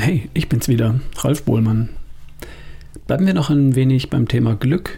[0.00, 1.88] Hey, ich bin's wieder, Ralf Bohlmann.
[3.08, 4.96] Bleiben wir noch ein wenig beim Thema Glück.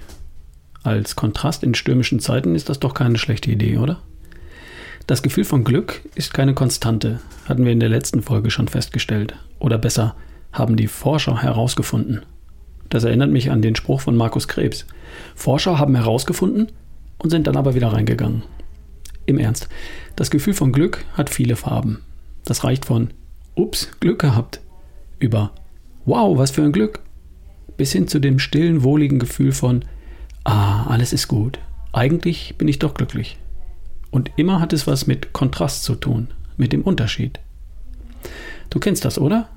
[0.82, 4.02] Als Kontrast in stürmischen Zeiten ist das doch keine schlechte Idee, oder?
[5.06, 9.34] Das Gefühl von Glück ist keine Konstante, hatten wir in der letzten Folge schon festgestellt.
[9.58, 10.16] Oder besser,
[10.52, 12.20] haben die Forscher herausgefunden.
[12.90, 14.86] Das erinnert mich an den Spruch von Markus Krebs.
[15.34, 16.70] Forscher haben herausgefunden
[17.16, 18.42] und sind dann aber wieder reingegangen.
[19.24, 19.70] Im Ernst,
[20.14, 22.02] das Gefühl von Glück hat viele Farben.
[22.44, 23.08] Das reicht von
[23.54, 24.60] Ups, Glück gehabt
[25.20, 25.52] über
[26.04, 27.00] Wow, was für ein Glück
[27.76, 29.84] bis hin zu dem stillen, wohligen Gefühl von
[30.44, 31.58] Ah, alles ist gut.
[31.92, 33.38] Eigentlich bin ich doch glücklich.
[34.10, 37.40] Und immer hat es was mit Kontrast zu tun, mit dem Unterschied.
[38.68, 39.48] Du kennst das, oder?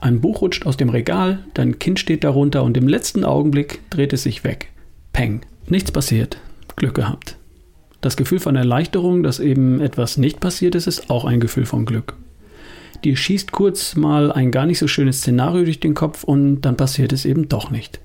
[0.00, 4.12] Ein Buch rutscht aus dem Regal, dein Kind steht darunter und im letzten Augenblick dreht
[4.12, 4.70] es sich weg.
[5.12, 5.40] Peng.
[5.66, 6.38] Nichts passiert.
[6.76, 7.36] Glück gehabt.
[8.00, 11.86] Das Gefühl von Erleichterung, dass eben etwas nicht passiert ist, ist auch ein Gefühl von
[11.86, 12.14] Glück.
[13.02, 16.76] Dir schießt kurz mal ein gar nicht so schönes Szenario durch den Kopf und dann
[16.76, 18.00] passiert es eben doch nicht.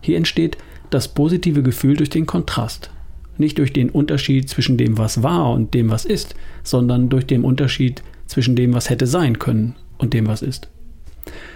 [0.00, 0.58] Hier entsteht
[0.90, 2.90] das positive Gefühl durch den Kontrast.
[3.38, 7.44] Nicht durch den Unterschied zwischen dem, was war und dem, was ist, sondern durch den
[7.44, 10.68] Unterschied zwischen dem, was hätte sein können und dem, was ist.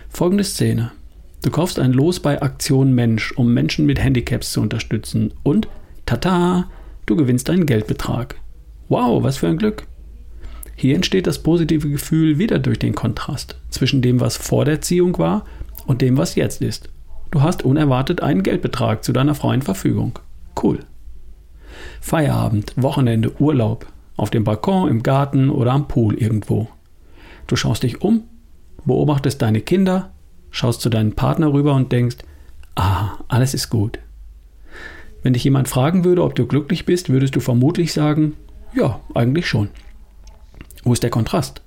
[0.09, 0.93] Folgende Szene.
[1.43, 5.69] Du kaufst ein Los bei Aktion Mensch, um Menschen mit Handicaps zu unterstützen und,
[6.06, 6.71] tata,
[7.05, 8.37] du gewinnst einen Geldbetrag.
[8.89, 9.87] Wow, was für ein Glück.
[10.77, 15.19] Hier entsteht das positive Gefühl wieder durch den Kontrast zwischen dem, was vor der Ziehung
[15.19, 15.46] war
[15.86, 16.91] und dem, was jetzt ist.
[17.30, 20.19] Du hast unerwartet einen Geldbetrag zu deiner freien Verfügung.
[20.62, 20.80] Cool.
[22.00, 26.69] Feierabend, Wochenende, Urlaub, auf dem Balkon, im Garten oder am Pool irgendwo.
[27.47, 28.24] Du schaust dich um,
[28.84, 30.12] beobachtest deine Kinder,
[30.50, 32.19] schaust zu deinem Partner rüber und denkst,
[32.74, 33.98] ah, alles ist gut.
[35.22, 38.34] Wenn dich jemand fragen würde, ob du glücklich bist, würdest du vermutlich sagen,
[38.74, 39.70] ja, eigentlich schon.
[40.86, 41.62] Wo ist der Kontrast?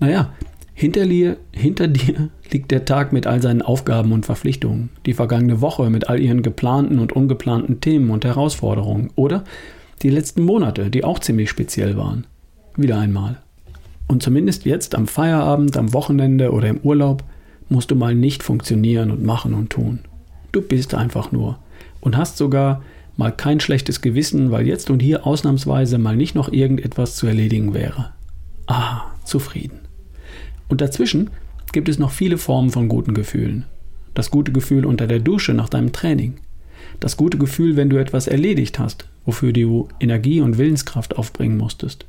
[0.00, 0.32] Naja,
[0.74, 5.60] hinter dir, hinter dir liegt der Tag mit all seinen Aufgaben und Verpflichtungen, die vergangene
[5.60, 9.44] Woche mit all ihren geplanten und ungeplanten Themen und Herausforderungen oder
[10.02, 12.26] die letzten Monate, die auch ziemlich speziell waren.
[12.74, 13.40] Wieder einmal.
[14.08, 17.22] Und zumindest jetzt am Feierabend, am Wochenende oder im Urlaub
[17.68, 20.00] musst du mal nicht funktionieren und machen und tun.
[20.50, 21.60] Du bist einfach nur
[22.00, 22.82] und hast sogar
[23.16, 27.74] mal kein schlechtes Gewissen, weil jetzt und hier ausnahmsweise mal nicht noch irgendetwas zu erledigen
[27.74, 28.10] wäre.
[29.24, 29.80] Zufrieden.
[30.68, 31.30] Und dazwischen
[31.72, 33.64] gibt es noch viele Formen von guten Gefühlen.
[34.14, 36.34] Das gute Gefühl unter der Dusche nach deinem Training.
[37.00, 42.06] Das gute Gefühl, wenn du etwas erledigt hast, wofür du Energie und Willenskraft aufbringen musstest.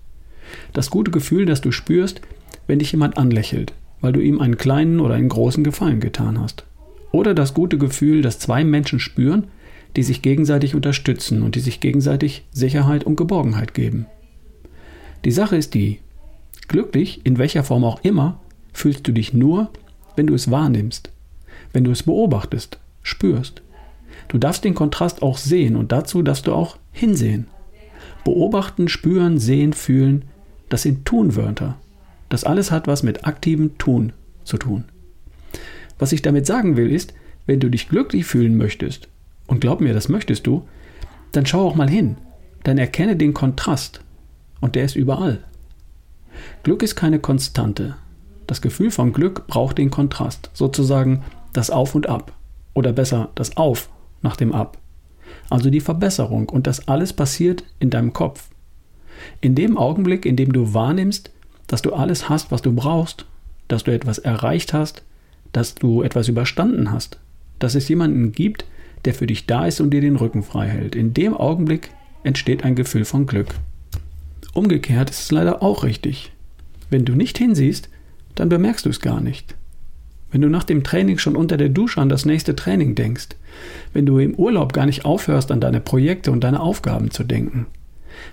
[0.73, 2.21] Das gute Gefühl, das du spürst,
[2.67, 6.65] wenn dich jemand anlächelt, weil du ihm einen kleinen oder einen großen Gefallen getan hast.
[7.11, 9.45] Oder das gute Gefühl, das zwei Menschen spüren,
[9.95, 14.05] die sich gegenseitig unterstützen und die sich gegenseitig Sicherheit und Geborgenheit geben.
[15.23, 15.99] Die Sache ist die,
[16.67, 18.39] glücklich, in welcher Form auch immer,
[18.73, 19.69] fühlst du dich nur,
[20.15, 21.11] wenn du es wahrnimmst,
[21.73, 23.61] wenn du es beobachtest, spürst.
[24.27, 27.47] Du darfst den Kontrast auch sehen und dazu darfst du auch hinsehen.
[28.23, 30.25] Beobachten, spüren, sehen, fühlen,
[30.69, 31.77] das sind Tunwörter.
[32.29, 34.85] Das alles hat was mit aktivem Tun zu tun.
[35.99, 37.13] Was ich damit sagen will, ist,
[37.45, 39.07] wenn du dich glücklich fühlen möchtest,
[39.47, 40.67] und glaub mir, das möchtest du,
[41.31, 42.17] dann schau auch mal hin,
[42.63, 44.01] dann erkenne den Kontrast,
[44.59, 45.43] und der ist überall.
[46.63, 47.95] Glück ist keine Konstante.
[48.47, 51.23] Das Gefühl von Glück braucht den Kontrast, sozusagen
[51.53, 52.33] das Auf und Ab,
[52.73, 53.89] oder besser das Auf
[54.21, 54.77] nach dem Ab.
[55.49, 58.49] Also die Verbesserung, und das alles passiert in deinem Kopf.
[59.41, 61.31] In dem Augenblick, in dem du wahrnimmst,
[61.67, 63.25] dass du alles hast, was du brauchst,
[63.67, 65.03] dass du etwas erreicht hast,
[65.51, 67.19] dass du etwas überstanden hast,
[67.59, 68.65] dass es jemanden gibt,
[69.05, 70.95] der für dich da ist und dir den Rücken frei hält.
[70.95, 71.91] In dem Augenblick
[72.23, 73.55] entsteht ein Gefühl von Glück.
[74.55, 76.31] Umgekehrt ist es leider auch richtig.
[76.89, 77.89] Wenn du nicht hinsiehst,
[78.35, 79.53] dann bemerkst du es gar nicht.
[80.31, 83.27] Wenn du nach dem Training schon unter der Dusche an das nächste Training denkst,
[83.91, 87.65] wenn du im Urlaub gar nicht aufhörst, an deine Projekte und deine Aufgaben zu denken,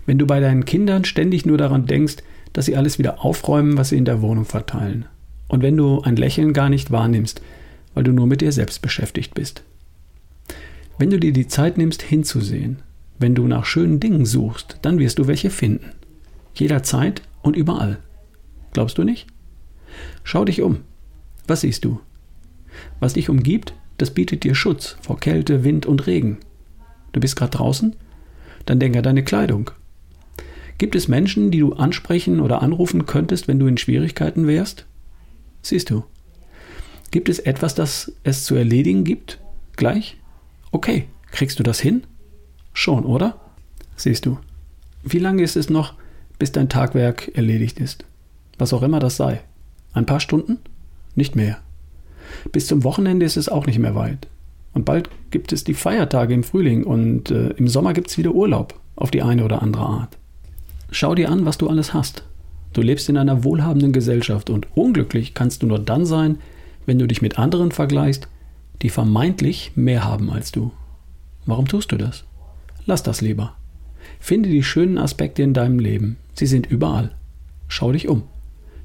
[0.07, 2.19] wenn du bei deinen Kindern ständig nur daran denkst,
[2.53, 5.07] dass sie alles wieder aufräumen, was sie in der Wohnung verteilen.
[5.49, 7.43] Und wenn du ein Lächeln gar nicht wahrnimmst,
[7.95, 9.65] weil du nur mit dir selbst beschäftigt bist.
[10.99, 12.79] Wenn du dir die Zeit nimmst, hinzusehen,
[13.19, 15.91] wenn du nach schönen Dingen suchst, dann wirst du welche finden.
[16.55, 17.99] Jederzeit und überall.
[18.73, 19.27] Glaubst du nicht?
[20.25, 20.79] Schau dich um.
[21.47, 22.01] Was siehst du?
[23.01, 26.39] Was dich umgibt, das bietet dir Schutz vor Kälte, Wind und Regen.
[27.13, 27.95] Du bist gerade draußen?
[28.65, 29.71] Dann denk an deine Kleidung.
[30.79, 34.87] Gibt es Menschen, die du ansprechen oder anrufen könntest, wenn du in Schwierigkeiten wärst?
[35.63, 36.05] Siehst du.
[37.11, 39.39] Gibt es etwas, das es zu erledigen gibt?
[39.77, 40.17] Gleich?
[40.71, 42.05] Okay, kriegst du das hin?
[42.73, 43.39] Schon, oder?
[43.97, 44.39] Siehst du.
[45.03, 45.95] Wie lange ist es noch,
[46.43, 48.05] bis dein Tagwerk erledigt ist?
[48.59, 49.43] Was auch immer das sei.
[49.93, 50.59] Ein paar Stunden?
[51.15, 51.59] Nicht mehr.
[52.51, 54.27] Bis zum Wochenende ist es auch nicht mehr weit.
[54.73, 58.33] Und bald gibt es die Feiertage im Frühling und äh, im Sommer gibt es wieder
[58.33, 60.19] Urlaub auf die eine oder andere Art.
[60.91, 62.25] Schau dir an, was du alles hast.
[62.73, 66.41] Du lebst in einer wohlhabenden Gesellschaft und unglücklich kannst du nur dann sein,
[66.87, 68.27] wenn du dich mit anderen vergleichst,
[68.83, 70.73] die vermeintlich mehr haben als du.
[71.47, 72.25] Warum tust du das?
[72.85, 73.55] Lass das lieber.
[74.21, 76.17] Finde die schönen Aspekte in deinem Leben.
[76.35, 77.13] Sie sind überall.
[77.69, 78.23] Schau dich um.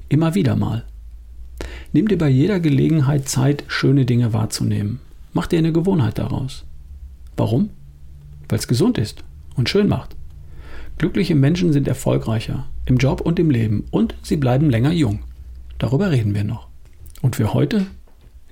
[0.08, 0.84] Immer wieder mal.
[1.92, 5.00] Nimm dir bei jeder Gelegenheit Zeit, schöne Dinge wahrzunehmen.
[5.32, 6.64] Mach dir eine Gewohnheit daraus.
[7.36, 7.70] Warum?
[8.48, 9.24] Weil es gesund ist
[9.56, 10.16] und schön macht.
[10.98, 15.20] Glückliche Menschen sind erfolgreicher im Job und im Leben und sie bleiben länger jung.
[15.78, 16.68] Darüber reden wir noch.
[17.22, 17.86] Und für heute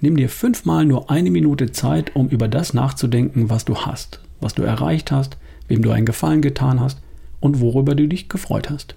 [0.00, 4.54] nimm dir fünfmal nur eine Minute Zeit, um über das nachzudenken, was du hast, was
[4.54, 7.00] du erreicht hast, wem du einen Gefallen getan hast
[7.40, 8.96] und worüber du dich gefreut hast.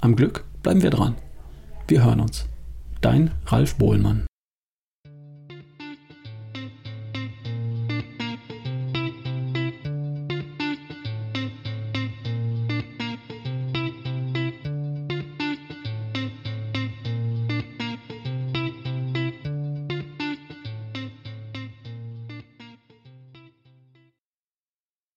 [0.00, 1.16] Am Glück bleiben wir dran.
[1.88, 2.46] Wir hören uns.
[3.00, 4.24] Dein Ralf Bohlmann.